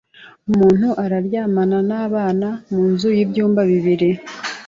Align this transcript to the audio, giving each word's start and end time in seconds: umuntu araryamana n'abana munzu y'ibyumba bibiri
umuntu 0.49 0.87
araryamana 1.03 1.77
n'abana 1.89 2.47
munzu 2.71 3.07
y'ibyumba 3.17 3.61
bibiri 3.71 4.09